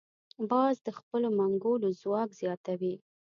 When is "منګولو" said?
1.39-1.89